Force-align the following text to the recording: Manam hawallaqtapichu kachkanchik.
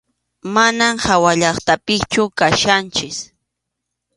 Manam 0.53 0.95
hawallaqtapichu 1.05 2.21
kachkanchik. 2.37 3.15